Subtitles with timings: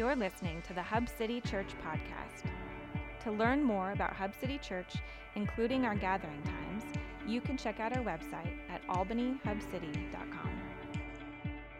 [0.00, 2.50] You're listening to the Hub City Church podcast.
[3.22, 4.94] To learn more about Hub City Church,
[5.34, 6.84] including our gathering times,
[7.26, 10.62] you can check out our website at albanyhubcity.com.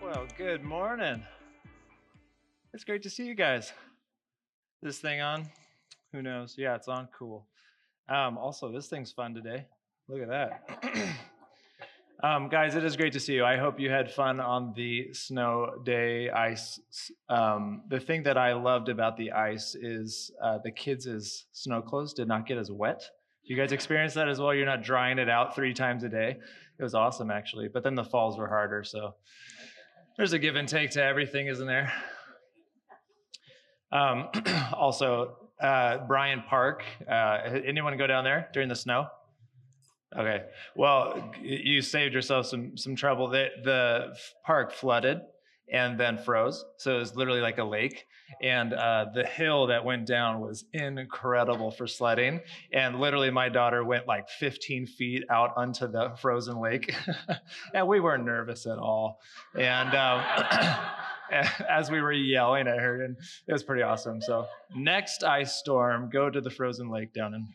[0.03, 1.23] Well, good morning.
[2.75, 3.73] It's great to see you guys.
[4.83, 5.49] This thing on?
[6.13, 6.57] Who knows?
[6.59, 7.09] Yeah, it's on.
[7.19, 7.47] Cool.
[8.11, 9.65] Um, also, this thing's fun today.
[10.09, 11.17] Look at that.
[12.23, 13.45] um, guys, it is great to see you.
[13.45, 16.79] I hope you had fun on the snow day ice.
[17.29, 22.13] Um, the thing that I loved about the ice is uh, the kids' snow clothes
[22.13, 23.03] did not get as wet.
[23.45, 24.55] You guys experienced that as well?
[24.55, 26.37] You're not drying it out three times a day.
[26.79, 27.69] It was awesome, actually.
[27.69, 28.85] But then the falls were harder.
[28.85, 29.15] So
[30.17, 31.93] there's a give and take to everything, isn't there?
[33.93, 34.29] Um,
[34.75, 36.85] also, uh, Bryant Park.
[37.11, 39.09] Uh, anyone go down there during the snow?
[40.17, 40.43] Okay.
[40.75, 43.29] Well, you saved yourself some some trouble.
[43.29, 45.21] The, the park flooded
[45.73, 48.07] and then froze, so it was literally like a lake.
[48.43, 52.41] And uh, the hill that went down was incredible for sledding.
[52.73, 56.93] And literally, my daughter went like 15 feet out onto the frozen lake,
[57.75, 59.21] and we weren't nervous at all.
[59.57, 60.25] And um,
[61.69, 63.17] as we were yelling at her, and
[63.47, 64.21] it was pretty awesome.
[64.21, 67.47] So next ice storm, go to the frozen lake down in.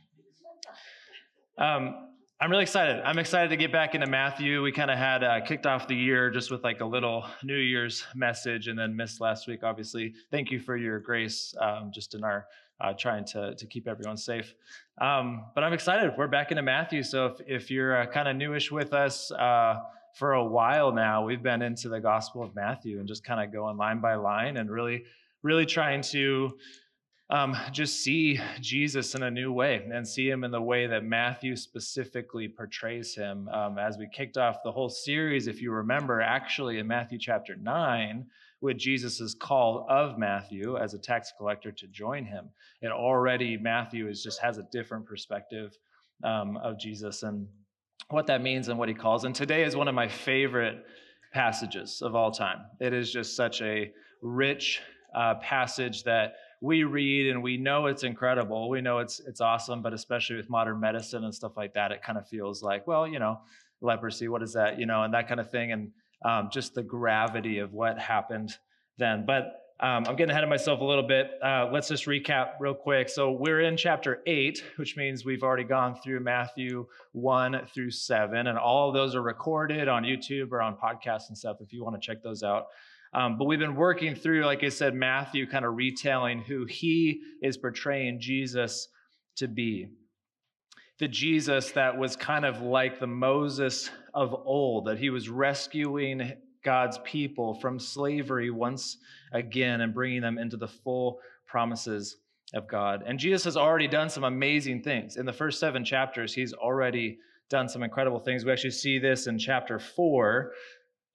[1.58, 2.15] Um,
[2.46, 3.02] I'm really excited.
[3.04, 4.62] I'm excited to get back into Matthew.
[4.62, 7.58] We kind of had uh, kicked off the year just with like a little New
[7.58, 9.64] Year's message, and then missed last week.
[9.64, 12.46] Obviously, thank you for your grace, um, just in our
[12.80, 14.54] uh, trying to to keep everyone safe.
[15.02, 16.14] Um, but I'm excited.
[16.20, 17.02] We're back into Matthew.
[17.02, 19.80] So if if you're uh, kind of newish with us uh,
[20.14, 23.52] for a while now, we've been into the Gospel of Matthew and just kind of
[23.52, 25.06] going line by line and really,
[25.42, 26.56] really trying to
[27.30, 31.04] um, just see Jesus in a new way and see him in the way that
[31.04, 33.48] Matthew specifically portrays him.
[33.50, 37.56] Um, as we kicked off the whole series, if you remember, actually in Matthew chapter
[37.56, 38.26] 9,
[38.62, 42.50] with Jesus' call of Matthew as a tax collector to join him.
[42.82, 45.78] And already Matthew is just has a different perspective
[46.24, 47.48] um, of Jesus and
[48.10, 49.24] what that means and what he calls.
[49.24, 50.86] And today is one of my favorite
[51.34, 52.60] passages of all time.
[52.80, 53.92] It is just such a
[54.22, 54.82] rich
[55.14, 58.70] uh, passage that we read and we know it's incredible.
[58.70, 62.02] We know it's it's awesome, but especially with modern medicine and stuff like that, it
[62.02, 63.40] kind of feels like, well, you know,
[63.82, 65.92] leprosy, what is that, you know, and that kind of thing, and
[66.24, 68.58] um, just the gravity of what happened
[68.98, 69.26] then.
[69.28, 71.32] But um, I'm getting ahead of myself a little bit.
[71.44, 73.10] Uh, let's just recap real quick.
[73.10, 78.48] So we're in chapter eight, which means we've already gone through Matthew one through seven,
[78.48, 81.84] and all of those are recorded on YouTube or on podcasts and stuff if you
[81.84, 82.68] want to check those out.
[83.16, 87.22] Um, but we've been working through, like I said, Matthew kind of retelling who he
[87.42, 88.90] is portraying Jesus
[89.38, 89.88] to be.
[91.00, 96.34] The Jesus that was kind of like the Moses of old, that he was rescuing
[96.64, 98.98] God's people from slavery once
[99.32, 102.18] again and bringing them into the full promises
[102.54, 103.04] of God.
[103.08, 105.16] And Jesus has already done some amazing things.
[105.16, 108.44] In the first seven chapters, he's already done some incredible things.
[108.44, 110.52] We actually see this in chapter four,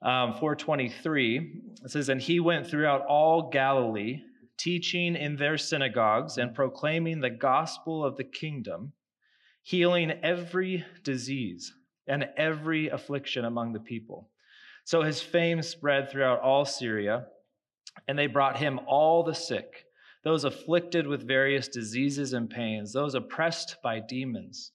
[0.03, 1.63] um, 423.
[1.85, 4.23] It says, And he went throughout all Galilee,
[4.57, 8.93] teaching in their synagogues and proclaiming the gospel of the kingdom,
[9.63, 11.73] healing every disease
[12.07, 14.29] and every affliction among the people.
[14.85, 17.27] So his fame spread throughout all Syria,
[18.09, 19.87] and they brought him all the sick,
[20.25, 24.73] those afflicted with various diseases and pains, those oppressed by demons,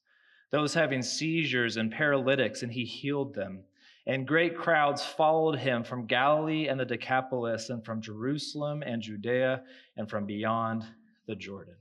[0.51, 3.63] those having seizures and paralytics, and he healed them.
[4.07, 9.63] And great crowds followed him from Galilee and the Decapolis, and from Jerusalem and Judea,
[9.97, 10.83] and from beyond
[11.27, 11.75] the Jordan.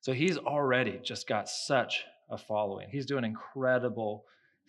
[0.00, 2.88] So he's already just got such a following.
[2.90, 4.24] He's doing incredible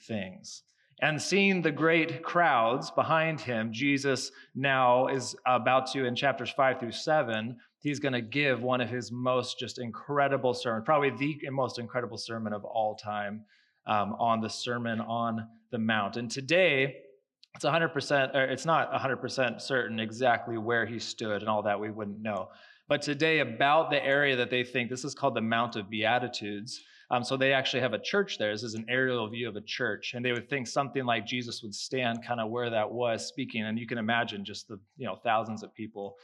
[0.08, 0.64] things.
[1.02, 6.80] And seeing the great crowds behind him, Jesus now is about to, in chapters five
[6.80, 11.50] through seven, he's going to give one of his most just incredible sermons, probably the
[11.52, 13.46] most incredible sermon of all time
[13.90, 16.16] um, on the Sermon on the Mount.
[16.16, 16.96] And today,
[17.56, 21.90] it's 100%, or it's not 100% certain exactly where he stood and all that, we
[21.90, 22.50] wouldn't know.
[22.88, 26.80] But today, about the area that they think, this is called the Mount of Beatitudes.
[27.12, 28.52] Um, so they actually have a church there.
[28.52, 31.64] This is an aerial view of a church, and they would think something like Jesus
[31.64, 35.08] would stand kind of where that was speaking, and you can imagine just the you
[35.08, 36.18] know thousands of people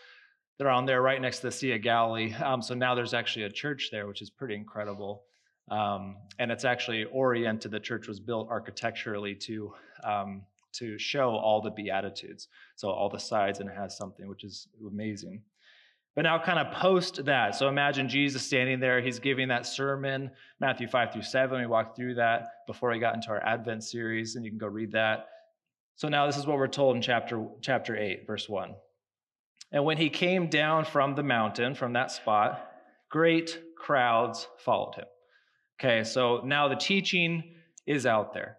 [0.58, 2.34] that are on there right next to the Sea of Galilee.
[2.34, 5.24] Um, so now there's actually a church there, which is pretty incredible,
[5.70, 7.72] um, and it's actually oriented.
[7.72, 9.74] The church was built architecturally to
[10.04, 14.44] um, to show all the beatitudes, so all the sides, and it has something which
[14.44, 15.42] is amazing.
[16.16, 17.56] But now, kind of post that.
[17.56, 19.02] So imagine Jesus standing there.
[19.02, 20.32] He's giving that sermon,
[20.62, 21.60] Matthew 5 through 7.
[21.60, 24.68] We walked through that before we got into our Advent series, and you can go
[24.68, 25.28] read that.
[25.98, 28.76] So now, this is what we're told in chapter, chapter 8, verse 1.
[29.72, 32.72] And when he came down from the mountain, from that spot,
[33.10, 35.06] great crowds followed him.
[35.80, 37.44] Okay, so now the teaching
[37.86, 38.58] is out there.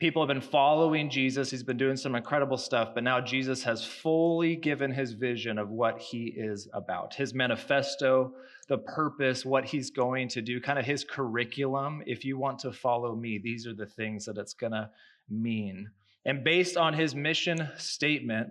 [0.00, 1.50] People have been following Jesus.
[1.50, 5.68] He's been doing some incredible stuff, but now Jesus has fully given his vision of
[5.68, 8.32] what he is about, his manifesto,
[8.68, 12.02] the purpose, what he's going to do, kind of his curriculum.
[12.06, 14.90] If you want to follow me, these are the things that it's going to
[15.28, 15.90] mean.
[16.24, 18.48] And based on his mission statement,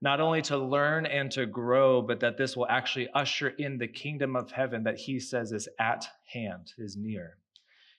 [0.00, 3.88] not only to learn and to grow, but that this will actually usher in the
[3.88, 7.38] kingdom of heaven that he says is at hand, is near.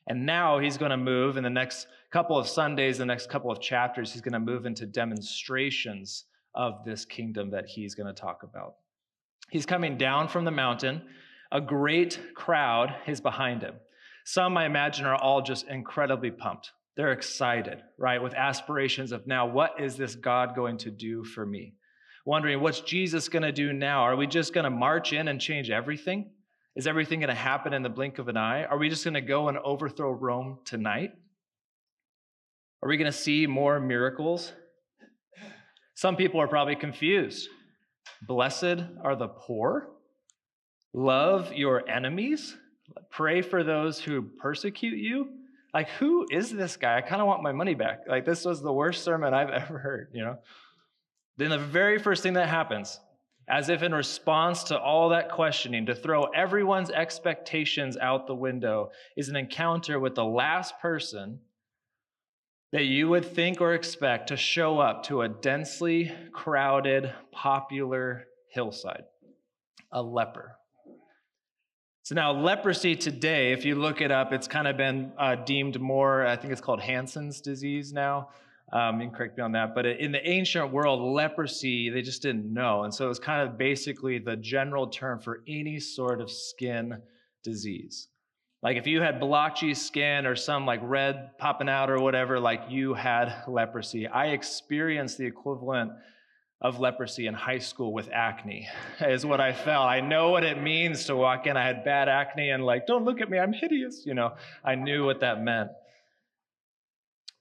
[0.08, 3.52] And now he's going to move in the next couple of Sundays, the next couple
[3.52, 8.20] of chapters, he's going to move into demonstrations of this kingdom that he's going to
[8.20, 8.76] talk about.
[9.50, 11.02] He's coming down from the mountain.
[11.52, 13.76] A great crowd is behind him.
[14.26, 16.72] Some, I imagine, are all just incredibly pumped.
[16.96, 18.22] They're excited, right?
[18.22, 21.74] With aspirations of now, what is this God going to do for me?
[22.26, 24.04] Wondering, what's Jesus going to do now?
[24.04, 26.32] Are we just going to march in and change everything?
[26.76, 28.64] Is everything going to happen in the blink of an eye?
[28.64, 31.12] Are we just going to go and overthrow Rome tonight?
[32.82, 34.52] Are we going to see more miracles?
[35.96, 37.48] Some people are probably confused.
[38.28, 39.90] Blessed are the poor.
[40.94, 42.56] Love your enemies.
[43.12, 45.30] Pray for those who persecute you.
[45.74, 46.98] Like, who is this guy?
[46.98, 48.02] I kind of want my money back.
[48.08, 50.38] Like, this was the worst sermon I've ever heard, you know?
[51.38, 53.00] Then the very first thing that happens
[53.48, 58.92] as if in response to all that questioning, to throw everyone's expectations out the window,
[59.18, 61.40] is an encounter with the last person
[62.72, 69.04] that you would think or expect to show up to a densely crowded, popular hillside
[69.94, 70.58] a leper.
[72.02, 75.80] So now, leprosy today, if you look it up, it's kind of been uh, deemed
[75.80, 78.30] more, I think it's called Hansen's disease now.
[78.74, 79.76] Um, you can correct me on that.
[79.76, 82.84] But in the ancient world, leprosy, they just didn't know.
[82.84, 87.00] And so it was kind of basically the general term for any sort of skin
[87.44, 88.08] disease.
[88.64, 92.64] Like if you had blotchy skin or some like red popping out or whatever, like
[92.70, 94.08] you had leprosy.
[94.08, 95.92] I experienced the equivalent
[96.60, 98.68] of leprosy in high school with acne,
[99.02, 99.86] is what I felt.
[99.86, 101.58] I know what it means to walk in.
[101.58, 104.04] I had bad acne and like, don't look at me, I'm hideous.
[104.06, 104.34] You know,
[104.64, 105.70] I knew what that meant.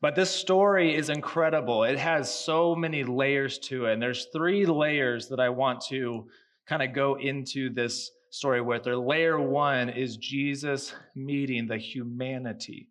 [0.03, 1.85] But this story is incredible.
[1.85, 3.93] It has so many layers to it.
[3.93, 6.27] And there's three layers that I want to
[6.67, 8.89] kind of go into this story with.
[8.89, 12.89] Or layer one is Jesus meeting the humanity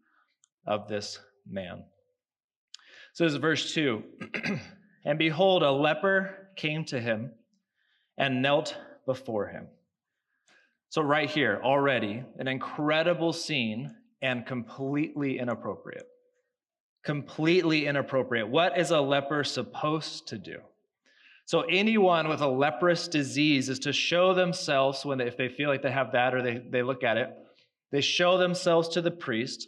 [0.66, 1.84] of this man.
[3.12, 4.04] So this is verse two.
[5.06, 7.32] and behold, a leper came to him
[8.18, 9.68] and knelt before him.
[10.88, 16.08] So, right here, already, an incredible scene and completely inappropriate
[17.04, 18.48] completely inappropriate.
[18.48, 20.60] What is a leper supposed to do?
[21.46, 25.70] So, anyone with a leprous disease is to show themselves when they, if they feel
[25.70, 27.30] like they have that or they, they look at it,
[27.92, 29.68] they show themselves to the priest.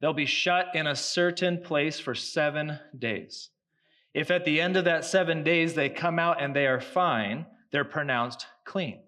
[0.00, 3.50] They'll be shut in a certain place for seven days.
[4.12, 7.46] If at the end of that seven days they come out and they are fine,
[7.70, 9.00] they're pronounced clean.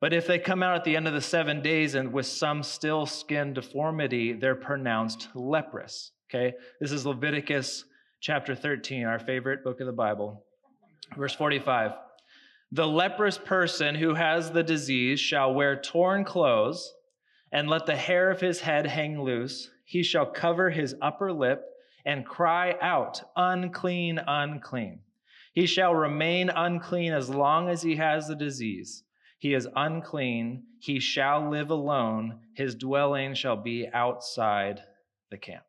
[0.00, 2.62] But if they come out at the end of the seven days and with some
[2.62, 6.12] still skin deformity, they're pronounced leprous.
[6.30, 7.84] Okay, this is Leviticus
[8.20, 10.42] chapter 13, our favorite book of the Bible.
[11.16, 11.92] Verse 45
[12.72, 16.94] The leprous person who has the disease shall wear torn clothes
[17.52, 19.68] and let the hair of his head hang loose.
[19.84, 21.62] He shall cover his upper lip
[22.06, 25.00] and cry out, Unclean, unclean.
[25.52, 29.04] He shall remain unclean as long as he has the disease.
[29.38, 30.64] He is unclean.
[30.80, 32.40] He shall live alone.
[32.54, 34.80] His dwelling shall be outside
[35.30, 35.64] the camp.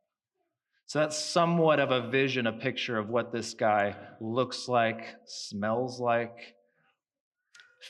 [0.88, 6.00] So that's somewhat of a vision, a picture of what this guy looks like, smells
[6.00, 6.56] like,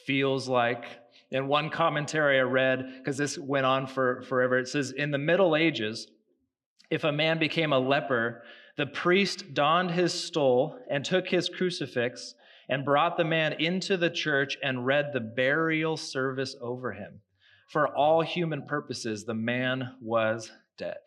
[0.06, 0.86] feels like.
[1.32, 5.18] In one commentary I read, because this went on for forever, it says In the
[5.18, 6.08] Middle Ages,
[6.90, 8.44] if a man became a leper,
[8.78, 12.36] the priest donned his stole and took his crucifix
[12.70, 17.22] and brought the man into the church and read the burial service over him.
[17.70, 20.98] For all human purposes, the man was dead.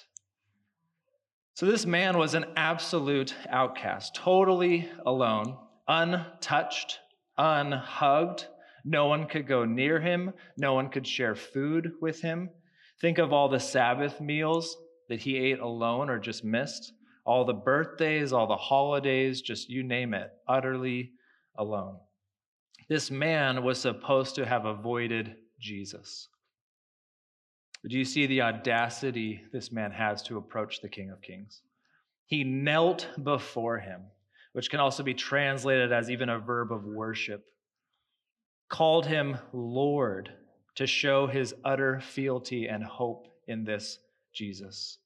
[1.59, 5.57] So this man was an absolute outcast, totally alone,
[5.89, 7.01] untouched,
[7.37, 8.47] unhugged.
[8.85, 12.51] No one could go near him, no one could share food with him.
[13.01, 14.77] Think of all the Sabbath meals
[15.09, 16.93] that he ate alone or just missed,
[17.25, 21.11] all the birthdays, all the holidays, just you name it, utterly
[21.57, 21.97] alone.
[22.89, 26.29] This man was supposed to have avoided Jesus.
[27.87, 31.63] Do you see the audacity this man has to approach the King of Kings?
[32.27, 34.03] He knelt before him,
[34.53, 37.45] which can also be translated as even a verb of worship.
[38.69, 40.31] called him Lord
[40.75, 43.99] to show his utter fealty and hope in this
[44.35, 44.99] Jesus.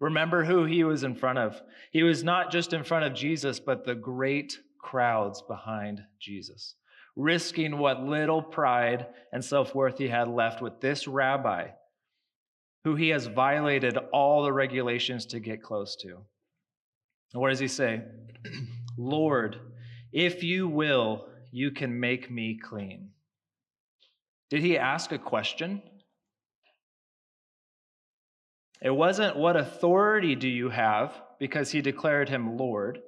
[0.00, 1.62] Remember who he was in front of.
[1.92, 6.74] He was not just in front of Jesus, but the great crowds behind Jesus,
[7.14, 11.68] risking what little pride and self worth he had left with this rabbi
[12.84, 16.18] who he has violated all the regulations to get close to.
[17.32, 18.02] And what does he say?
[18.98, 19.58] Lord,
[20.12, 23.10] if you will, you can make me clean.
[24.50, 25.82] Did he ask a question?
[28.82, 33.00] It wasn't what authority do you have because he declared him Lord.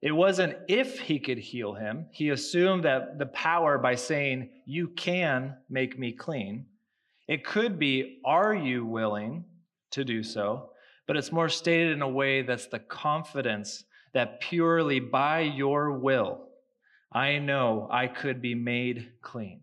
[0.00, 2.06] It wasn't if he could heal him.
[2.12, 6.66] He assumed that the power by saying, You can make me clean.
[7.32, 9.46] It could be, Are you willing
[9.92, 10.68] to do so?
[11.06, 16.48] But it's more stated in a way that's the confidence that purely by your will,
[17.10, 19.62] I know I could be made clean.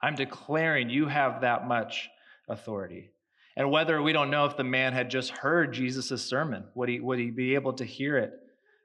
[0.00, 2.08] I'm declaring you have that much
[2.48, 3.10] authority.
[3.54, 7.00] And whether we don't know if the man had just heard Jesus' sermon, would he,
[7.00, 8.32] would he be able to hear it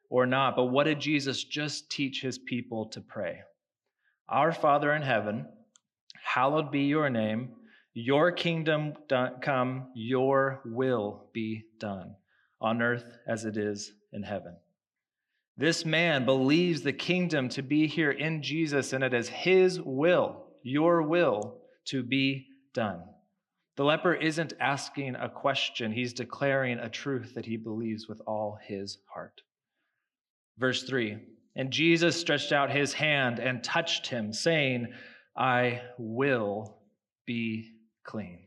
[0.09, 0.57] or not?
[0.57, 3.43] But what did Jesus just teach his people to pray?
[4.27, 5.45] Our Father in heaven,
[6.21, 7.51] hallowed be your name.
[7.95, 8.93] Your kingdom
[9.41, 12.15] come, your will be done
[12.61, 14.55] on earth as it is in heaven.
[15.57, 20.45] This man believes the kingdom to be here in Jesus, and it is his will
[20.65, 23.03] your will to be done.
[23.77, 28.57] The leper isn't asking a question, he's declaring a truth that he believes with all
[28.65, 29.41] his heart.
[30.57, 31.17] Verse 3
[31.55, 34.87] And Jesus stretched out his hand and touched him, saying,
[35.37, 36.79] I will
[37.27, 37.74] be
[38.05, 38.39] clean.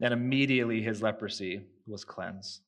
[0.00, 2.62] And immediately his leprosy was cleansed.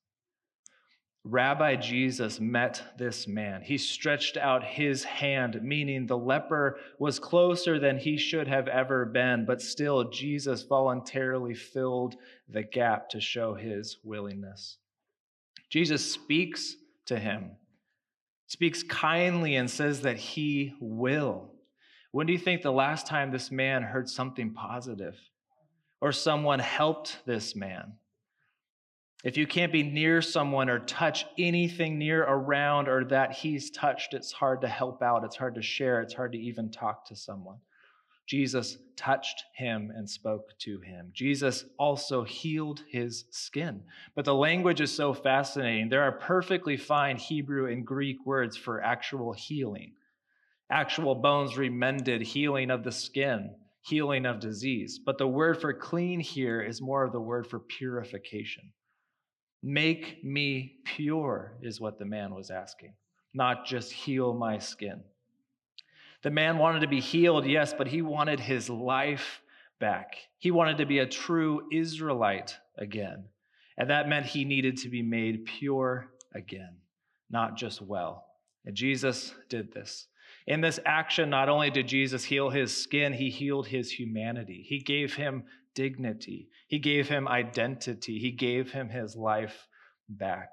[1.25, 3.63] Rabbi Jesus met this man.
[3.63, 9.07] He stretched out his hand, meaning the leper was closer than he should have ever
[9.07, 12.17] been, but still Jesus voluntarily filled
[12.49, 14.79] the gap to show his willingness.
[15.71, 16.75] Jesus speaks
[17.07, 17.53] to him,
[18.49, 21.53] speaks kindly, and says that he will.
[22.11, 25.17] When do you think the last time this man heard something positive
[26.03, 27.93] or someone helped this man?
[29.25, 34.13] If you can't be near someone or touch anything near around or that he's touched,
[34.13, 35.23] it's hard to help out.
[35.23, 36.03] It's hard to share.
[36.03, 37.59] It's hard to even talk to someone.
[38.27, 41.11] Jesus touched him and spoke to him.
[41.13, 43.85] Jesus also healed his skin.
[44.17, 45.89] But the language is so fascinating.
[45.89, 49.93] There are perfectly fine Hebrew and Greek words for actual healing
[50.73, 54.99] actual bones remended, healing of the skin, healing of disease.
[55.05, 58.73] But the word for clean here is more of the word for purification.
[59.63, 62.95] Make me pure, is what the man was asking,
[63.35, 65.03] not just heal my skin.
[66.23, 69.43] The man wanted to be healed, yes, but he wanted his life
[69.81, 70.17] back.
[70.39, 73.25] He wanted to be a true Israelite again.
[73.77, 76.77] And that meant he needed to be made pure again,
[77.31, 78.27] not just well.
[78.65, 80.07] And Jesus did this.
[80.47, 84.65] In this action, not only did Jesus heal his skin, he healed his humanity.
[84.69, 85.45] He gave him
[85.75, 86.49] dignity.
[86.69, 88.19] He gave him identity.
[88.19, 89.69] He gave him his life
[90.09, 90.51] back.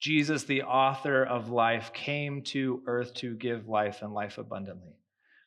[0.00, 4.94] Jesus, the author of life, came to earth to give life and life abundantly.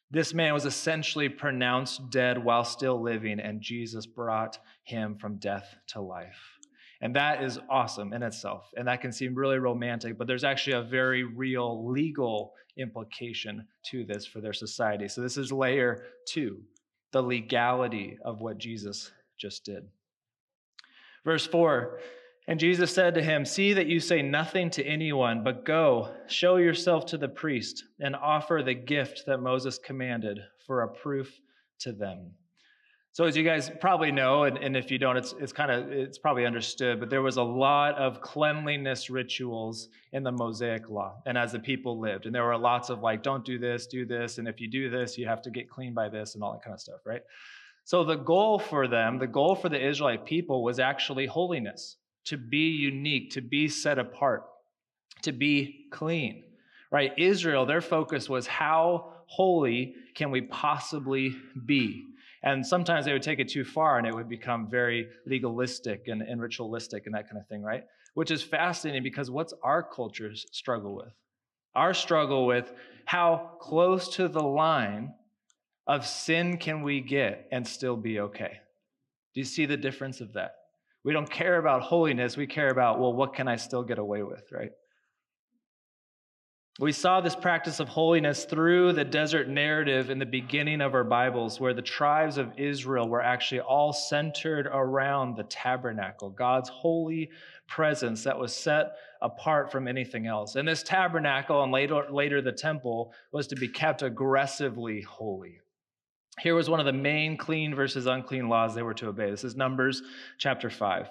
[0.10, 5.74] This man was essentially pronounced dead while still living, and Jesus brought him from death
[5.88, 6.58] to life.
[7.02, 8.70] And that is awesome in itself.
[8.78, 14.06] And that can seem really romantic, but there's actually a very real legal implication to
[14.06, 15.08] this for their society.
[15.08, 16.62] So, this is layer two
[17.12, 19.88] the legality of what Jesus just did.
[21.26, 22.00] Verse 4
[22.48, 26.58] And Jesus said to him, See that you say nothing to anyone, but go, show
[26.58, 31.40] yourself to the priest, and offer the gift that Moses commanded for a proof
[31.80, 32.32] to them.
[33.14, 35.92] So, as you guys probably know, and, and if you don't, it's, it's kind of
[35.92, 41.22] it's probably understood, but there was a lot of cleanliness rituals in the Mosaic law,
[41.26, 44.06] and as the people lived, and there were lots of like, don't do this, do
[44.06, 46.54] this, and if you do this, you have to get clean by this, and all
[46.54, 47.22] that kind of stuff, right?
[47.84, 52.38] So, the goal for them, the goal for the Israelite people was actually holiness, to
[52.38, 54.46] be unique, to be set apart,
[55.24, 56.46] to be clean,
[56.92, 57.12] right?
[57.18, 62.06] Israel, their focus was how holy can we possibly be?
[62.44, 66.22] And sometimes they would take it too far and it would become very legalistic and,
[66.22, 67.84] and ritualistic and that kind of thing, right?
[68.16, 71.14] Which is fascinating because what's our culture's struggle with?
[71.76, 72.74] Our struggle with
[73.06, 75.14] how close to the line
[75.88, 78.60] of sin can we get and still be okay?
[79.34, 80.56] Do you see the difference of that?
[81.04, 82.38] We don't care about holiness.
[82.38, 84.72] We care about, well, what can I still get away with, right?
[86.80, 91.04] We saw this practice of holiness through the desert narrative in the beginning of our
[91.04, 97.30] Bibles, where the tribes of Israel were actually all centered around the tabernacle, God's holy
[97.68, 100.56] presence that was set apart from anything else.
[100.56, 105.60] And this tabernacle and later, later the temple was to be kept aggressively holy.
[106.40, 109.30] Here was one of the main clean versus unclean laws they were to obey.
[109.30, 110.02] This is Numbers
[110.38, 111.10] chapter 5.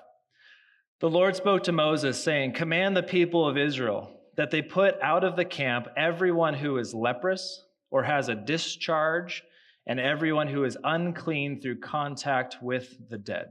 [1.00, 5.23] The Lord spoke to Moses, saying, Command the people of Israel that they put out
[5.23, 9.42] of the camp everyone who is leprous or has a discharge,
[9.87, 13.49] and everyone who is unclean through contact with the dead.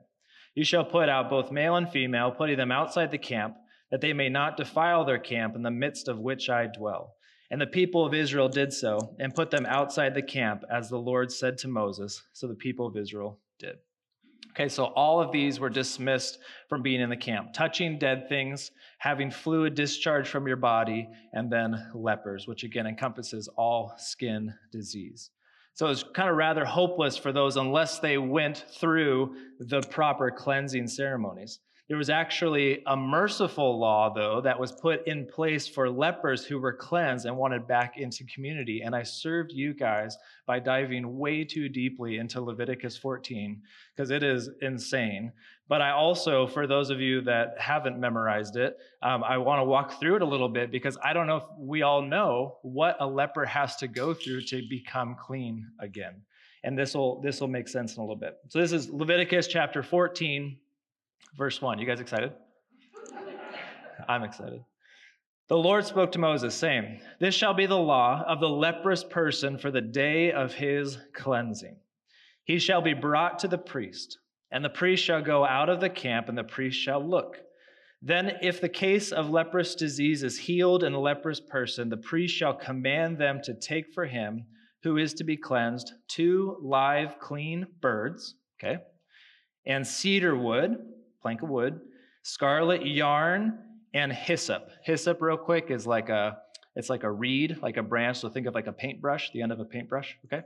[0.55, 3.55] You shall put out both male and female, putting them outside the camp,
[3.91, 7.13] that they may not defile their camp in the midst of which I dwell.
[7.51, 10.97] And the people of Israel did so, and put them outside the camp, as the
[10.97, 12.23] Lord said to Moses.
[12.33, 13.75] So the people of Israel did.
[14.51, 18.71] Okay, so all of these were dismissed from being in the camp touching dead things,
[18.97, 25.29] having fluid discharge from your body, and then lepers, which again encompasses all skin disease.
[25.75, 30.87] So it's kind of rather hopeless for those unless they went through the proper cleansing
[30.87, 31.59] ceremonies.
[31.89, 36.59] There was actually a merciful law, though, that was put in place for lepers who
[36.59, 38.81] were cleansed and wanted back into community.
[38.81, 40.15] And I served you guys
[40.45, 43.63] by diving way too deeply into Leviticus 14
[43.95, 45.31] because it is insane.
[45.67, 49.63] But I also, for those of you that haven't memorized it, um, I want to
[49.63, 52.97] walk through it a little bit because I don't know if we all know what
[52.99, 56.21] a leper has to go through to become clean again.
[56.63, 58.37] And this will this will make sense in a little bit.
[58.49, 60.57] So this is Leviticus chapter 14
[61.37, 61.79] Verse 1.
[61.79, 62.33] You guys excited?
[64.07, 64.63] I'm excited.
[65.49, 69.57] The Lord spoke to Moses, saying, This shall be the law of the leprous person
[69.57, 71.77] for the day of his cleansing.
[72.43, 74.19] He shall be brought to the priest,
[74.51, 77.37] and the priest shall go out of the camp, and the priest shall look.
[78.01, 82.35] Then, if the case of leprous disease is healed in the leprous person, the priest
[82.35, 84.45] shall command them to take for him,
[84.83, 88.77] who is to be cleansed, two live, clean birds, okay,
[89.65, 90.77] and cedar wood
[91.21, 91.79] plank of wood,
[92.23, 93.59] scarlet yarn,
[93.93, 94.69] and hyssop.
[94.83, 96.37] Hyssop, real quick, is like a
[96.75, 98.19] it's like a reed, like a branch.
[98.19, 100.17] So think of like a paintbrush, the end of a paintbrush.
[100.25, 100.43] Okay.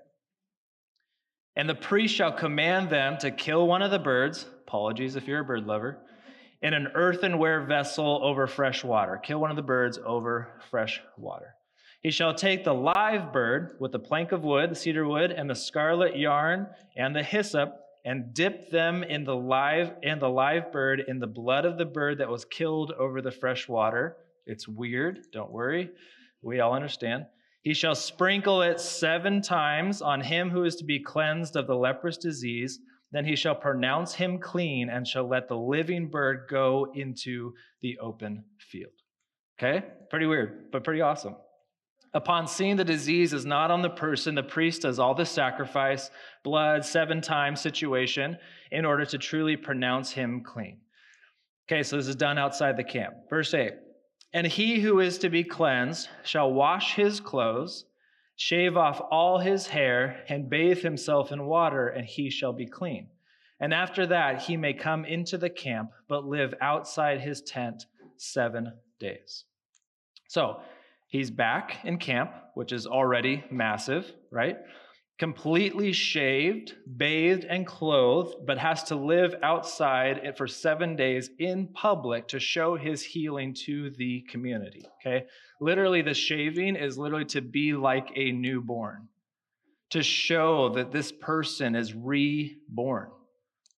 [1.55, 4.47] And the priest shall command them to kill one of the birds.
[4.67, 5.99] Apologies if you're a bird lover.
[6.61, 9.19] In an earthenware vessel over fresh water.
[9.21, 11.53] Kill one of the birds over fresh water.
[12.01, 15.49] He shall take the live bird with the plank of wood, the cedar wood, and
[15.49, 20.71] the scarlet yarn and the hyssop, and dip them in the live and the live
[20.71, 24.17] bird in the blood of the bird that was killed over the fresh water.
[24.45, 25.89] It's weird, don't worry.
[26.41, 27.25] We all understand.
[27.61, 31.75] He shall sprinkle it seven times on him who is to be cleansed of the
[31.75, 32.79] leprous disease.
[33.13, 37.97] Then he shall pronounce him clean and shall let the living bird go into the
[37.99, 38.91] open field.
[39.57, 39.85] Okay?
[40.09, 41.35] Pretty weird, but pretty awesome.
[42.15, 46.11] Upon seeing the disease is not on the person, the priest does all the sacrifice,
[46.43, 48.37] blood, seven times situation
[48.71, 50.79] in order to truly pronounce him clean.
[51.67, 53.15] Okay, so this is done outside the camp.
[53.29, 53.73] Verse 8
[54.31, 57.85] And he who is to be cleansed shall wash his clothes,
[58.35, 63.07] shave off all his hair, and bathe himself in water, and he shall be clean.
[63.59, 67.85] And after that, he may come into the camp, but live outside his tent
[68.17, 69.45] seven days.
[70.27, 70.61] So,
[71.13, 74.57] He's back in camp, which is already massive, right?
[75.19, 82.29] Completely shaved, bathed, and clothed, but has to live outside for seven days in public
[82.29, 84.87] to show his healing to the community.
[84.99, 85.27] Okay?
[85.61, 89.07] Literally, the shaving is literally to be like a newborn,
[89.91, 93.11] to show that this person is reborn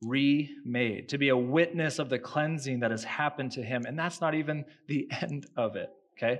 [0.02, 3.84] remade, to be a witness of the cleansing that has happened to him.
[3.86, 6.40] And that's not even the end of it, okay?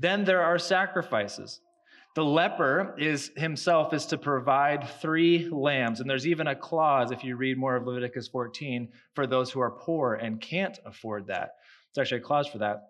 [0.00, 1.60] Then there are sacrifices.
[2.16, 6.00] The leper is himself is to provide three lambs.
[6.00, 9.60] And there's even a clause, if you read more of Leviticus 14, for those who
[9.60, 11.56] are poor and can't afford that.
[11.94, 12.88] There's actually a clause for that.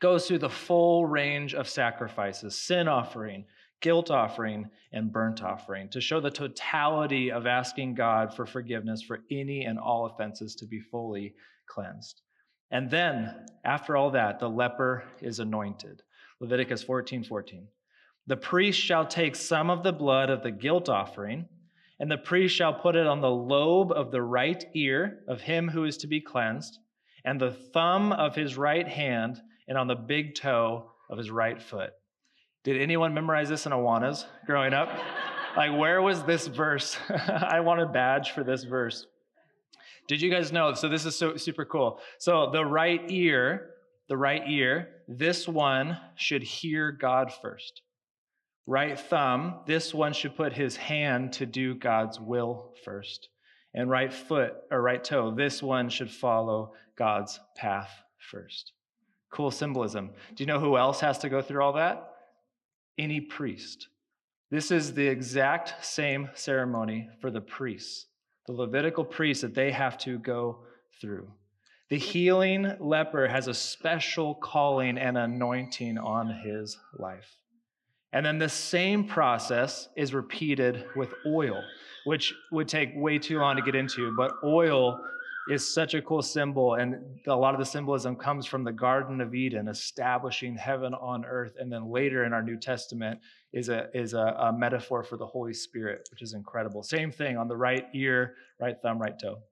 [0.00, 3.44] Goes through the full range of sacrifices sin offering,
[3.80, 9.20] guilt offering, and burnt offering to show the totality of asking God for forgiveness for
[9.30, 11.34] any and all offenses to be fully
[11.66, 12.22] cleansed.
[12.72, 16.02] And then, after all that, the leper is anointed.
[16.40, 17.68] Leviticus 14 14.
[18.26, 21.48] The priest shall take some of the blood of the guilt offering,
[21.98, 25.68] and the priest shall put it on the lobe of the right ear of him
[25.68, 26.78] who is to be cleansed,
[27.24, 31.60] and the thumb of his right hand, and on the big toe of his right
[31.60, 31.92] foot.
[32.64, 34.88] Did anyone memorize this in Awanas growing up?
[35.56, 36.96] like, where was this verse?
[37.08, 39.06] I want a badge for this verse.
[40.08, 40.74] Did you guys know?
[40.74, 42.00] So, this is so super cool.
[42.18, 43.70] So, the right ear
[44.10, 47.80] the right ear, this one should hear God first.
[48.66, 53.28] Right thumb, this one should put his hand to do God's will first.
[53.72, 58.72] And right foot or right toe, this one should follow God's path first.
[59.32, 60.10] Cool symbolism.
[60.34, 62.04] Do you know who else has to go through all that?
[62.98, 63.86] Any priest.
[64.50, 68.06] This is the exact same ceremony for the priests,
[68.48, 70.64] the Levitical priests that they have to go
[71.00, 71.30] through.
[71.90, 77.36] The healing leper has a special calling and anointing on his life.
[78.12, 81.62] And then the same process is repeated with oil,
[82.04, 85.00] which would take way too long to get into, but oil
[85.48, 86.74] is such a cool symbol.
[86.74, 86.94] And
[87.26, 91.54] a lot of the symbolism comes from the Garden of Eden, establishing heaven on earth.
[91.58, 93.18] And then later in our New Testament
[93.52, 96.84] is a, is a, a metaphor for the Holy Spirit, which is incredible.
[96.84, 99.42] Same thing on the right ear, right thumb, right toe.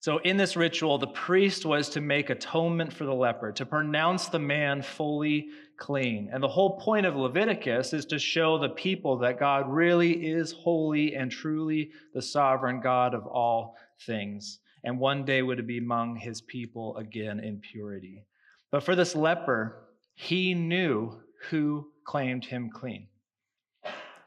[0.00, 4.28] So, in this ritual, the priest was to make atonement for the leper, to pronounce
[4.28, 6.30] the man fully clean.
[6.32, 10.52] And the whole point of Leviticus is to show the people that God really is
[10.52, 14.60] holy and truly the sovereign God of all things.
[14.84, 18.24] And one day would be among his people again in purity.
[18.70, 23.08] But for this leper, he knew who claimed him clean.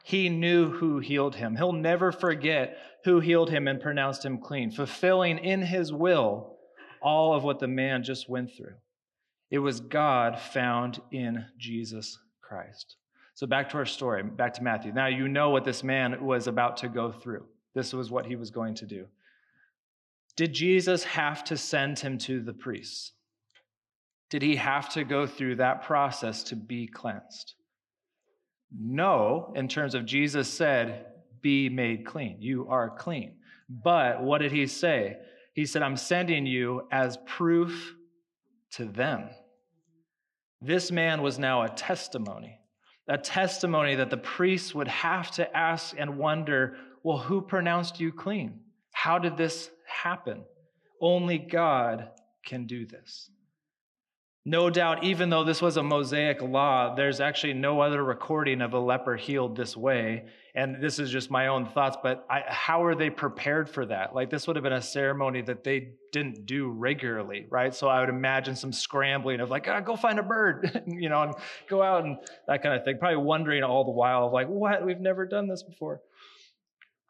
[0.02, 1.56] He knew who healed him.
[1.56, 6.56] He'll never forget who healed him and pronounced him clean, fulfilling in his will
[7.02, 8.74] all of what the man just went through.
[9.50, 12.96] It was God found in Jesus Christ.
[13.34, 14.92] So back to our story, back to Matthew.
[14.92, 17.46] Now you know what this man was about to go through.
[17.74, 19.06] This was what he was going to do.
[20.36, 23.12] Did Jesus have to send him to the priests?
[24.28, 27.54] Did he have to go through that process to be cleansed?
[28.76, 31.06] No, in terms of Jesus said,
[31.42, 32.36] be made clean.
[32.40, 33.36] You are clean.
[33.68, 35.16] But what did he say?
[35.54, 37.94] He said, I'm sending you as proof
[38.72, 39.28] to them.
[40.60, 42.60] This man was now a testimony,
[43.08, 48.12] a testimony that the priests would have to ask and wonder well, who pronounced you
[48.12, 48.60] clean?
[48.92, 50.44] How did this happen?
[51.00, 52.10] Only God
[52.44, 53.30] can do this.
[54.46, 58.72] No doubt, even though this was a Mosaic law, there's actually no other recording of
[58.72, 60.24] a leper healed this way.
[60.54, 64.14] And this is just my own thoughts, but I, how are they prepared for that?
[64.14, 67.74] Like, this would have been a ceremony that they didn't do regularly, right?
[67.74, 71.22] So I would imagine some scrambling of, like, ah, go find a bird, you know,
[71.22, 71.34] and
[71.68, 72.16] go out and
[72.48, 72.96] that kind of thing.
[72.98, 74.84] Probably wondering all the while, like, what?
[74.84, 76.00] We've never done this before.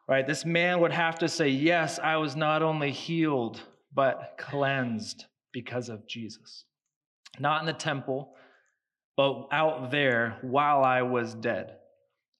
[0.05, 0.27] Right?
[0.27, 3.61] This man would have to say, Yes, I was not only healed,
[3.93, 6.65] but cleansed because of Jesus
[7.39, 8.33] not in the temple,
[9.17, 11.77] but out there while I was dead,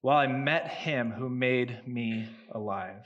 [0.01, 3.05] while I met him who made me alive.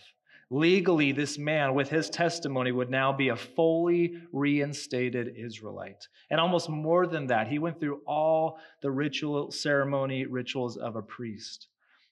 [0.51, 6.07] Legally, this man, with his testimony, would now be a fully reinstated Israelite.
[6.29, 11.01] And almost more than that, he went through all the ritual ceremony rituals of a
[11.01, 11.67] priest,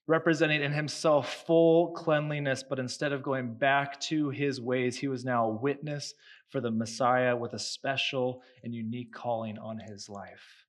[0.08, 2.64] representing in himself full cleanliness.
[2.68, 6.14] But instead of going back to his ways, he was now a witness
[6.50, 10.66] for the Messiah with a special and unique calling on his life.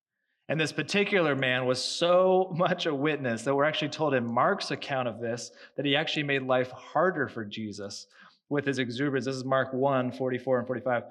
[0.49, 4.71] And this particular man was so much a witness that we're actually told in Mark's
[4.71, 8.07] account of this that he actually made life harder for Jesus
[8.49, 9.25] with his exuberance.
[9.25, 11.03] This is Mark 1 44 and 45.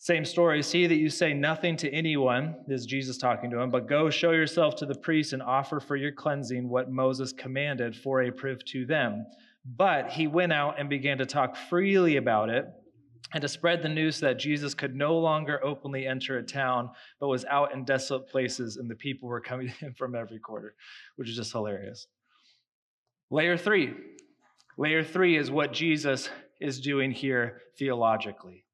[0.00, 0.62] Same story.
[0.62, 4.10] See that you say nothing to anyone, this is Jesus talking to him, but go
[4.10, 8.30] show yourself to the priest and offer for your cleansing what Moses commanded for a
[8.30, 9.26] proof to them.
[9.64, 12.66] But he went out and began to talk freely about it
[13.34, 17.28] and to spread the news that Jesus could no longer openly enter a town, but
[17.28, 20.74] was out in desolate places, and the people were coming to him from every quarter,
[21.16, 22.06] which is just hilarious.
[23.30, 23.94] Layer three.
[24.78, 26.30] Layer three is what Jesus
[26.60, 28.64] is doing here theologically.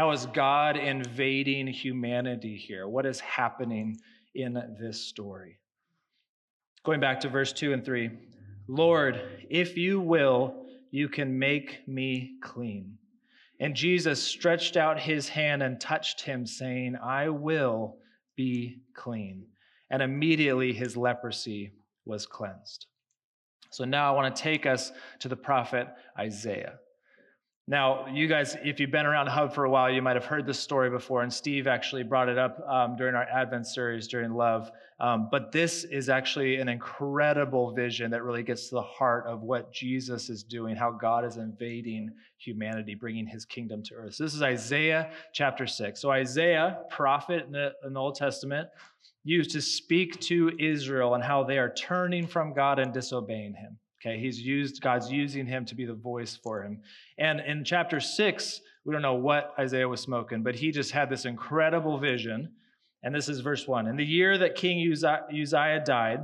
[0.00, 2.88] How is God invading humanity here?
[2.88, 3.98] What is happening
[4.34, 5.58] in this story?
[6.86, 8.08] Going back to verse 2 and 3
[8.66, 12.96] Lord, if you will, you can make me clean.
[13.60, 17.98] And Jesus stretched out his hand and touched him, saying, I will
[18.36, 19.48] be clean.
[19.90, 21.74] And immediately his leprosy
[22.06, 22.86] was cleansed.
[23.70, 26.78] So now I want to take us to the prophet Isaiah.
[27.70, 30.44] Now, you guys, if you've been around Hub for a while, you might have heard
[30.44, 34.34] this story before, and Steve actually brought it up um, during our Advent series during
[34.34, 34.72] Love.
[34.98, 39.42] Um, but this is actually an incredible vision that really gets to the heart of
[39.42, 44.14] what Jesus is doing, how God is invading humanity, bringing his kingdom to earth.
[44.14, 46.00] So this is Isaiah chapter 6.
[46.00, 48.68] So, Isaiah, prophet in the, in the Old Testament,
[49.22, 53.78] used to speak to Israel and how they are turning from God and disobeying him.
[54.00, 56.80] Okay, he's used, God's using him to be the voice for him.
[57.18, 61.10] And in chapter six, we don't know what Isaiah was smoking, but he just had
[61.10, 62.50] this incredible vision
[63.02, 63.86] And this is verse 1.
[63.86, 66.20] In the year that King Uzziah died,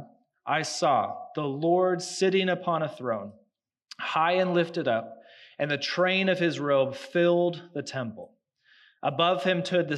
[0.47, 3.33] I saw the Lord sitting upon a throne,
[3.99, 5.19] high and lifted up,
[5.59, 8.33] and the train of his robe filled the temple.
[9.03, 9.89] Above him stood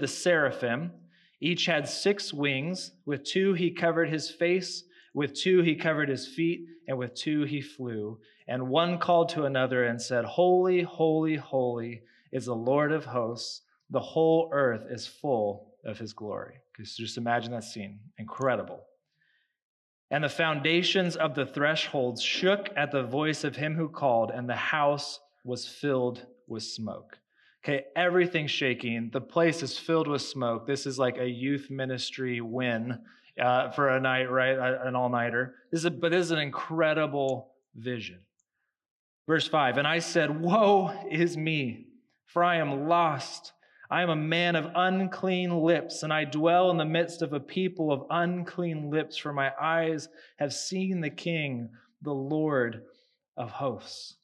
[0.00, 0.92] the, seraphim.
[1.40, 2.92] Each had six wings.
[3.04, 7.44] With two he covered his face, with two he covered his feet, and with two
[7.44, 8.18] he flew.
[8.46, 13.62] And one called to another and said, Holy, holy, holy is the Lord of hosts.
[13.90, 16.56] The whole earth is full of his glory.
[16.82, 18.00] Just imagine that scene.
[18.18, 18.80] Incredible.
[20.10, 24.48] And the foundations of the thresholds shook at the voice of him who called, and
[24.48, 27.18] the house was filled with smoke.
[27.64, 29.10] Okay, everything's shaking.
[29.12, 30.66] The place is filled with smoke.
[30.66, 32.98] This is like a youth ministry win
[33.40, 34.56] uh, for a night, right?
[34.84, 35.54] An all nighter.
[35.72, 38.20] This is, but this is an incredible vision.
[39.26, 41.86] Verse 5 And I said, Woe is me,
[42.26, 43.52] for I am lost.
[43.90, 47.40] I am a man of unclean lips, and I dwell in the midst of a
[47.40, 51.70] people of unclean lips, for my eyes have seen the King,
[52.02, 52.82] the Lord
[53.36, 54.16] of hosts.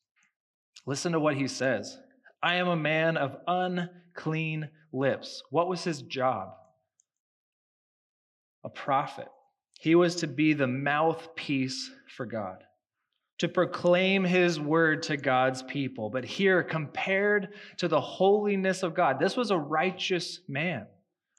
[0.87, 1.99] Listen to what he says
[2.43, 5.43] I am a man of unclean lips.
[5.51, 6.55] What was his job?
[8.65, 9.29] A prophet.
[9.79, 12.65] He was to be the mouthpiece for God
[13.41, 16.11] to proclaim his word to God's people.
[16.11, 20.87] But here, compared to the holiness of God, this was a righteous man,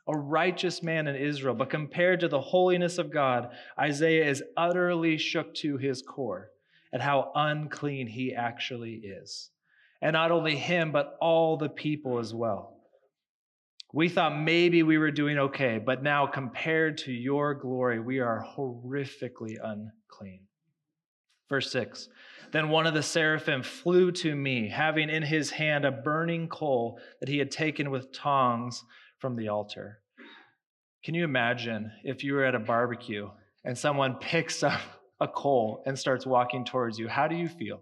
[0.07, 1.53] a righteous man in Israel.
[1.53, 6.49] But compared to the holiness of God, Isaiah is utterly shook to his core
[6.91, 9.51] at how unclean he actually is.
[10.01, 12.80] And not only him, but all the people as well.
[13.93, 18.45] We thought maybe we were doing okay, but now compared to your glory, we are
[18.57, 20.47] horrifically unclean.
[21.49, 22.07] Verse 6
[22.53, 26.99] Then one of the seraphim flew to me, having in his hand a burning coal
[27.19, 28.83] that he had taken with tongs
[29.19, 29.99] from the altar.
[31.03, 33.29] Can you imagine if you were at a barbecue
[33.65, 34.81] and someone picks up
[35.19, 37.09] a coal and starts walking towards you?
[37.09, 37.81] How do you feel?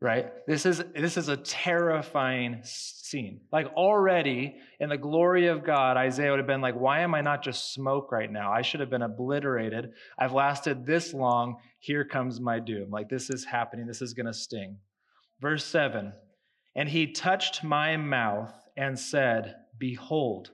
[0.00, 0.26] Right?
[0.46, 3.40] This is this is a terrifying scene.
[3.52, 7.20] Like already in the glory of god isaiah would have been like why am i
[7.20, 8.52] not just smoke right now?
[8.52, 9.90] I should have been obliterated.
[10.18, 11.56] I've lasted this long.
[11.78, 12.90] Here comes my doom.
[12.90, 13.86] Like this is happening.
[13.86, 14.78] This is going to sting.
[15.40, 16.12] Verse 7
[16.76, 20.50] and he touched my mouth and said behold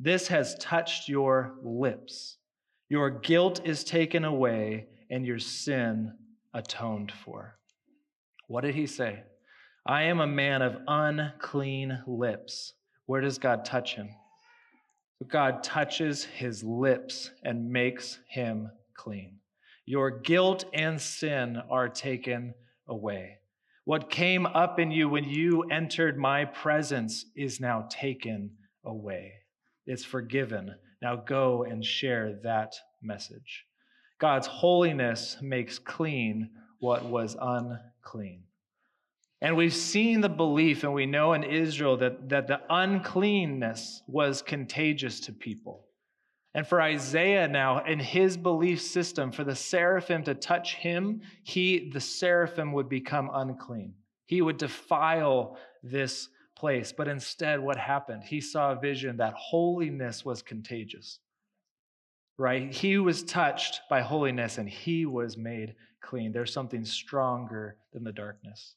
[0.00, 2.36] this has touched your lips.
[2.88, 6.14] Your guilt is taken away and your sin
[6.54, 7.58] atoned for
[8.48, 9.22] what did he say?
[9.86, 12.74] I am a man of unclean lips.
[13.06, 14.10] Where does God touch him?
[15.26, 19.38] God touches his lips and makes him clean.
[19.86, 22.54] Your guilt and sin are taken
[22.86, 23.38] away.
[23.84, 28.50] What came up in you when you entered my presence is now taken
[28.84, 29.32] away.
[29.86, 30.74] It's forgiven.
[31.00, 33.64] Now go and share that message.
[34.18, 37.78] God's holiness makes clean what was unclean.
[39.40, 44.42] And we've seen the belief, and we know in Israel that, that the uncleanness was
[44.42, 45.84] contagious to people.
[46.54, 51.90] And for Isaiah now, in his belief system, for the seraphim to touch him, he,
[51.90, 53.94] the seraphim, would become unclean.
[54.26, 56.92] He would defile this place.
[56.92, 58.24] But instead, what happened?
[58.24, 61.20] He saw a vision that holiness was contagious
[62.38, 62.72] right?
[62.72, 66.32] He was touched by holiness and he was made clean.
[66.32, 68.74] There's something stronger than the darkness.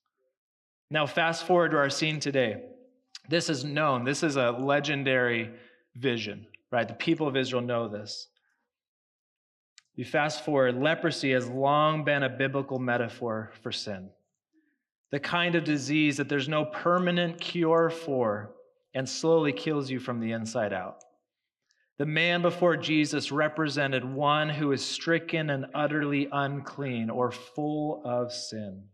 [0.90, 2.64] Now, fast forward to our scene today.
[3.30, 5.52] This is known, this is a legendary
[5.96, 6.88] vision, right?
[6.88, 8.28] The people of Israel know this.
[9.96, 14.10] You fast forward, leprosy has long been a biblical metaphor for sin.
[15.12, 18.56] The kind of disease that there's no permanent cure for
[18.94, 21.04] and slowly kills you from the inside out.
[22.02, 28.34] The man before Jesus represented one who is stricken and utterly unclean or full of
[28.34, 28.86] sin.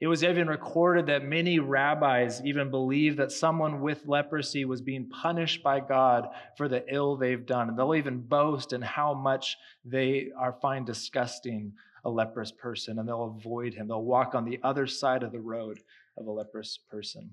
[0.00, 5.08] It was even recorded that many rabbis even believed that someone with leprosy was being
[5.08, 7.68] punished by God for the ill they've done.
[7.68, 11.72] And they'll even boast in how much they are find disgusting
[12.04, 13.88] a leprous person and they'll avoid him.
[13.88, 15.80] They'll walk on the other side of the road
[16.16, 17.32] of a leprous person.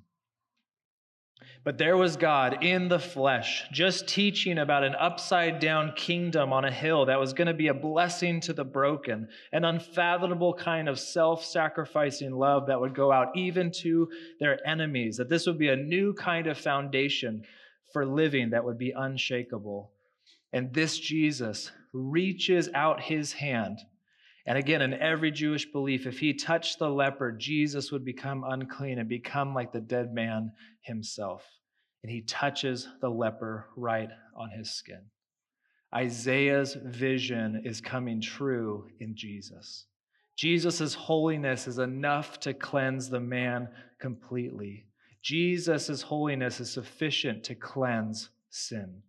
[1.64, 6.66] But there was God in the flesh, just teaching about an upside down kingdom on
[6.66, 10.88] a hill that was going to be a blessing to the broken, an unfathomable kind
[10.88, 15.60] of self sacrificing love that would go out even to their enemies, that this would
[15.60, 17.44] be a new kind of foundation
[17.92, 19.92] for living that would be unshakable.
[20.54, 23.80] And this Jesus reaches out his hand.
[24.46, 28.98] And again, in every Jewish belief, if he touched the leper, Jesus would become unclean
[28.98, 31.46] and become like the dead man himself.
[32.04, 35.02] and he touches the leper right on his skin.
[35.94, 39.86] Isaiah's vision is coming true in Jesus.
[40.38, 43.68] Jesus' holiness is enough to cleanse the man
[44.00, 44.86] completely.
[45.22, 49.02] Jesus' holiness is sufficient to cleanse sin.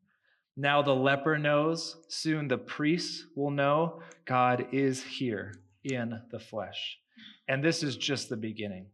[0.60, 6.98] Now the leper knows, soon the priests will know God is here in the flesh.
[7.48, 8.88] And this is just the beginning.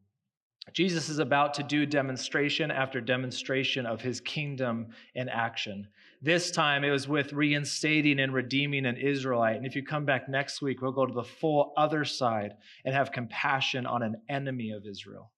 [0.72, 5.88] Jesus is about to do demonstration after demonstration of his kingdom in action.
[6.22, 9.56] This time it was with reinstating and redeeming an Israelite.
[9.56, 12.52] And if you come back next week, we'll go to the full other side
[12.84, 15.32] and have compassion on an enemy of Israel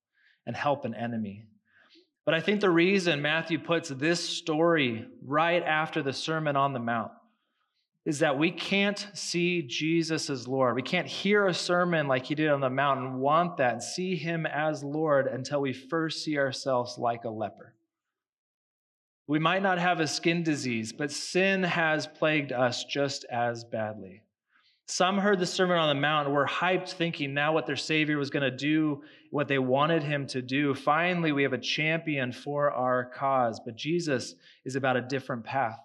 [0.47, 1.47] and help an enemy.
[2.29, 6.79] But I think the reason Matthew puts this story right after the Sermon on the
[6.79, 7.11] Mount
[8.05, 10.75] is that we can't see Jesus as Lord.
[10.75, 14.15] We can't hear a sermon like he did on the mountain, want that, and see
[14.15, 17.73] him as Lord until we first see ourselves like a leper.
[19.27, 24.21] We might not have a skin disease, but sin has plagued us just as badly.
[24.91, 28.17] Some heard the Sermon on the Mount and were hyped, thinking now what their Savior
[28.17, 30.75] was going to do, what they wanted him to do.
[30.75, 35.79] Finally, we have a champion for our cause, but Jesus is about a different path.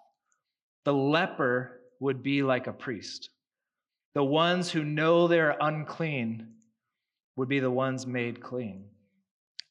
[0.85, 3.29] The leper would be like a priest.
[4.15, 6.53] The ones who know they're unclean
[7.35, 8.85] would be the ones made clean.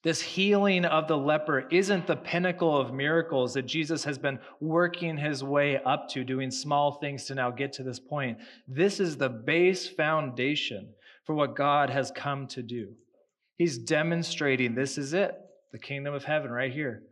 [0.02, 5.16] This healing of the leper isn't the pinnacle of miracles that Jesus has been working
[5.16, 8.38] his way up to, doing small things to now get to this point.
[8.66, 10.88] This is the base foundation
[11.24, 12.94] for what God has come to do.
[13.58, 15.36] He's demonstrating this is it,
[15.70, 17.04] the kingdom of heaven right here.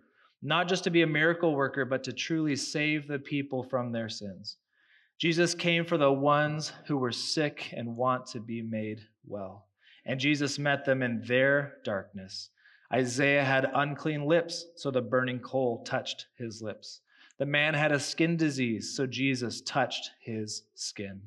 [0.42, 4.08] Not just to be a miracle worker, but to truly save the people from their
[4.08, 4.56] sins.
[5.20, 9.66] Jesus came for the ones who were sick and want to be made well.
[10.06, 12.48] And Jesus met them in their darkness.
[12.92, 17.00] Isaiah had unclean lips, so the burning coal touched his lips.
[17.38, 21.22] The man had a skin disease, so Jesus touched his skin.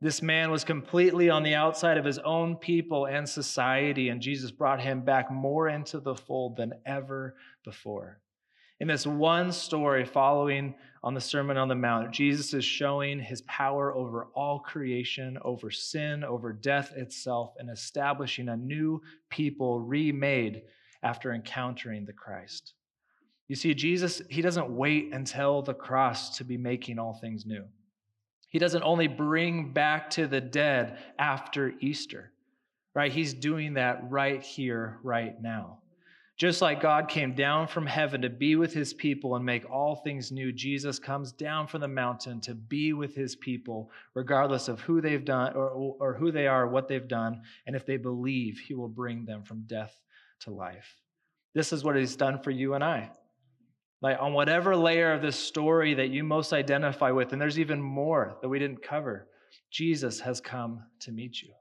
[0.00, 4.50] This man was completely on the outside of his own people and society, and Jesus
[4.50, 8.20] brought him back more into the fold than ever before.
[8.80, 13.42] In this one story following on the Sermon on the Mount, Jesus is showing his
[13.42, 20.62] power over all creation, over sin, over death itself, and establishing a new people remade
[21.04, 22.74] after encountering the Christ.
[23.46, 27.64] You see, Jesus, he doesn't wait until the cross to be making all things new.
[28.48, 32.32] He doesn't only bring back to the dead after Easter,
[32.94, 33.12] right?
[33.12, 35.78] He's doing that right here, right now.
[36.36, 39.96] Just like God came down from heaven to be with his people and make all
[39.96, 44.80] things new, Jesus comes down from the mountain to be with his people, regardless of
[44.80, 47.42] who they've done or, or who they are, what they've done.
[47.66, 49.94] And if they believe, he will bring them from death
[50.40, 50.96] to life.
[51.54, 53.10] This is what he's done for you and I.
[54.02, 57.80] Like on whatever layer of this story that you most identify with, and there's even
[57.80, 59.28] more that we didn't cover,
[59.70, 61.52] Jesus has come to meet you.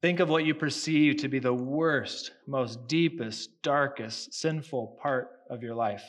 [0.00, 5.62] Think of what you perceive to be the worst, most deepest, darkest, sinful part of
[5.62, 6.04] your life.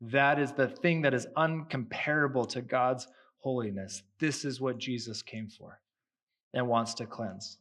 [0.00, 3.06] That is the thing that is uncomparable to God's
[3.38, 4.02] holiness.
[4.18, 5.80] This is what Jesus came for
[6.52, 7.58] and wants to cleanse.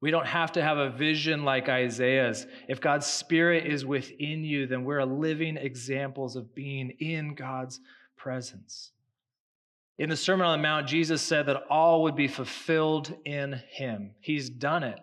[0.00, 2.46] We don't have to have a vision like Isaiah's.
[2.68, 7.78] If God's Spirit is within you, then we're living examples of being in God's
[8.16, 8.90] presence.
[9.98, 14.12] In the Sermon on the Mount, Jesus said that all would be fulfilled in him.
[14.20, 14.98] He's done it.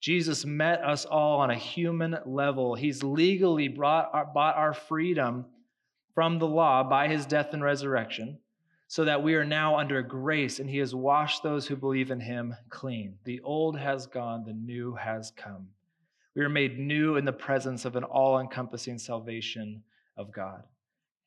[0.00, 2.74] Jesus met us all on a human level.
[2.74, 5.46] He's legally brought our, bought our freedom
[6.14, 8.38] from the law by his death and resurrection,
[8.88, 12.20] so that we are now under grace, and he has washed those who believe in
[12.20, 13.14] him clean.
[13.24, 15.68] The old has gone, the new has come.
[16.34, 19.82] We are made new in the presence of an all encompassing salvation
[20.16, 20.64] of God.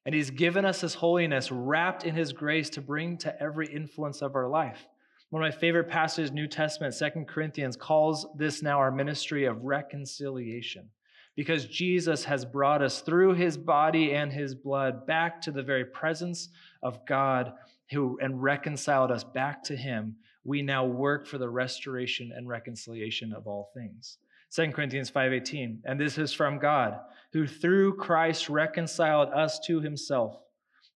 [0.06, 4.22] And He's given us His holiness wrapped in His grace to bring to every influence
[4.22, 4.88] of our life.
[5.30, 9.63] One of my favorite passages, New Testament, Second Corinthians, calls this now our ministry of
[9.63, 10.89] reconciliation
[11.36, 15.86] because Jesus has brought us through his body and his blood back to the very
[15.86, 16.50] presence
[16.82, 17.53] of God
[17.91, 20.16] who and reconciled us back to him.
[20.43, 24.18] We now work for the restoration and reconciliation of all things.
[24.56, 26.99] 2 Corinthians 5:18 and this is from God
[27.34, 30.41] who through Christ reconciled us to himself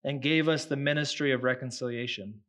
[0.05, 2.41] and gave us the ministry of reconciliation.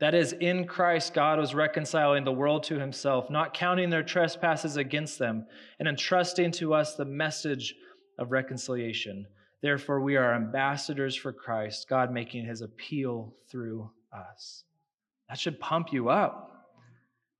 [0.00, 4.76] That is, in Christ, God was reconciling the world to himself, not counting their trespasses
[4.76, 5.46] against them,
[5.78, 7.76] and entrusting to us the message
[8.18, 9.28] of reconciliation.
[9.60, 14.64] Therefore, we are ambassadors for Christ, God making his appeal through us.
[15.28, 16.53] That should pump you up.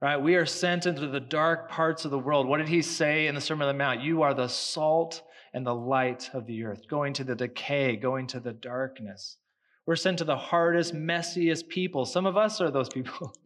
[0.04, 0.20] Right?
[0.20, 2.46] We are sent into the dark parts of the world.
[2.46, 4.02] What did he say in the Sermon on the Mount?
[4.02, 5.22] You are the salt
[5.54, 9.38] and the light of the earth, going to the decay, going to the darkness.
[9.86, 12.04] We're sent to the hardest, messiest people.
[12.04, 13.34] Some of us are those people.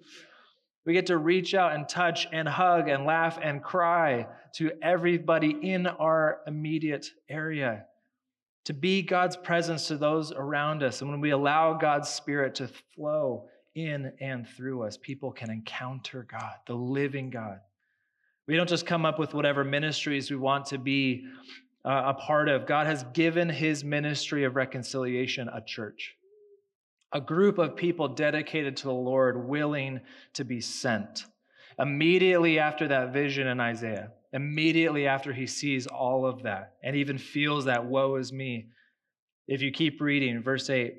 [0.86, 5.50] We get to reach out and touch and hug and laugh and cry to everybody
[5.50, 7.84] in our immediate area.
[8.64, 11.02] To be God's presence to those around us.
[11.02, 13.48] And when we allow God's Spirit to flow
[13.87, 17.61] in and through us, people can encounter God, the living God.
[18.47, 21.26] We don't just come up with whatever ministries we want to be
[21.85, 22.66] uh, a part of.
[22.66, 26.16] God has given his ministry of reconciliation a church
[27.12, 30.01] a group of people dedicated to the Lord, willing
[30.35, 31.24] to be sent.
[31.79, 37.16] Immediately after that vision in Isaiah, immediately after he sees all of that and even
[37.16, 38.68] feels that woe is me,
[39.47, 40.97] if you keep reading, verse 8,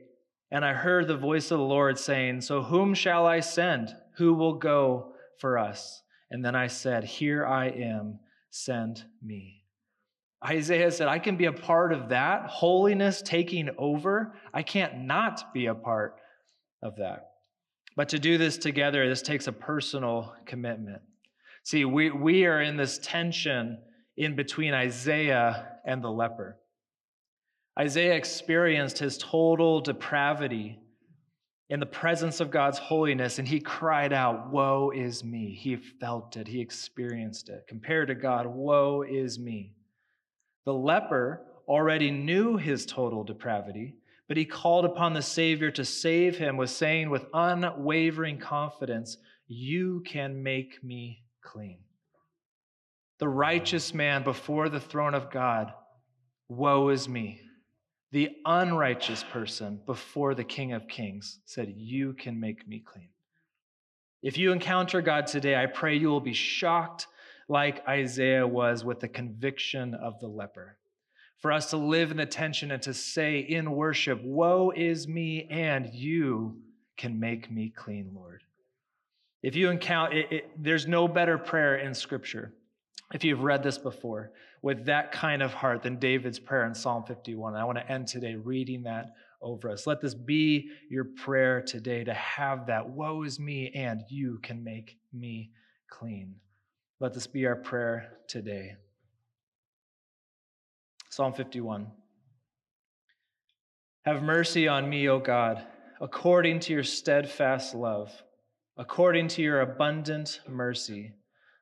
[0.52, 3.96] and I heard the voice of the Lord saying, So whom shall I send?
[4.18, 6.02] Who will go for us?
[6.32, 8.20] And then I said, Here I am,
[8.50, 9.64] send me.
[10.46, 12.46] Isaiah said, I can be a part of that.
[12.48, 14.36] Holiness taking over.
[14.54, 16.16] I can't not be a part
[16.82, 17.32] of that.
[17.96, 21.02] But to do this together, this takes a personal commitment.
[21.64, 23.80] See, we, we are in this tension
[24.16, 26.58] in between Isaiah and the leper.
[27.80, 30.80] Isaiah experienced his total depravity
[31.70, 35.54] in the presence of God's holiness, and he cried out, Woe is me.
[35.54, 37.66] He felt it, he experienced it.
[37.70, 39.76] Compared to God, Woe is me.
[40.66, 43.96] The leper already knew his total depravity,
[44.28, 49.18] but he called upon the Savior to save him with saying with unwavering confidence,
[49.48, 51.80] You can make me clean.
[53.20, 55.72] The righteous man before the throne of God,
[56.50, 57.42] woe is me.
[58.12, 63.10] The unrighteous person before the King of Kings said, You can make me clean.
[64.22, 67.08] If you encounter God today, I pray you will be shocked
[67.48, 70.78] like Isaiah was with the conviction of the leper.
[71.38, 75.48] For us to live in the tension and to say in worship, Woe is me,
[75.50, 76.58] and you
[76.98, 78.44] can make me clean, Lord.
[79.42, 82.54] If you encounter, it, it, there's no better prayer in Scripture,
[83.14, 84.32] if you've read this before,
[84.62, 87.56] with that kind of heart than David's prayer in Psalm 51.
[87.56, 89.88] I want to end today reading that over us.
[89.88, 94.64] Let this be your prayer today to have that, Woe is me, and you can
[94.64, 95.52] make me
[95.90, 96.36] clean.
[97.00, 98.76] Let this be our prayer today.
[101.10, 101.88] Psalm 51.
[104.06, 105.66] Have mercy on me, O God,
[106.02, 108.12] according to your steadfast love,
[108.78, 111.14] according to your abundant mercy.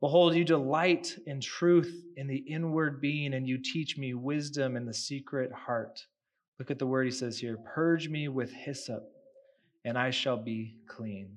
[0.00, 4.86] Behold, you delight in truth in the inward being, and you teach me wisdom in
[4.86, 6.06] the secret heart.
[6.58, 9.02] Look at the word he says here Purge me with hyssop,
[9.84, 11.36] and I shall be clean.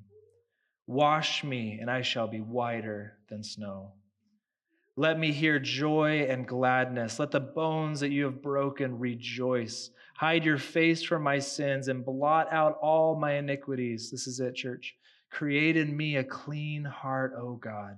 [0.87, 3.93] Wash me, and I shall be whiter than snow.
[4.95, 7.17] Let me hear joy and gladness.
[7.17, 9.89] Let the bones that you have broken rejoice.
[10.15, 14.11] Hide your face from my sins and blot out all my iniquities.
[14.11, 14.95] This is it, church.
[15.31, 17.97] Create in me a clean heart, O God,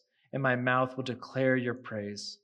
[0.33, 2.39] and my mouth will declare your praise.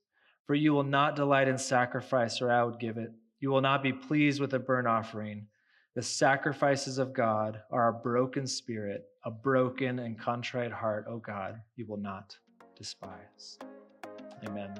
[0.46, 3.12] For you will not delight in sacrifice, or I would give it.
[3.40, 5.48] You will not be pleased with a burnt offering.
[5.96, 11.60] The sacrifices of God are a broken spirit, a broken and contrite heart, O God,
[11.76, 12.38] you will not
[12.78, 13.58] despise.
[14.48, 14.76] Amen.